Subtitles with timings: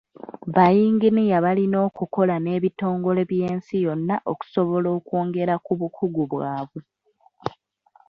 [0.55, 6.81] Bayinginiya balina okukola n'ebitongole by'ensi yonna okusobola okwongera ku bukugu bwabwe.